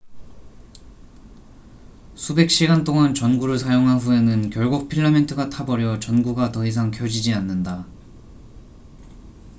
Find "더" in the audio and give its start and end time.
6.51-6.65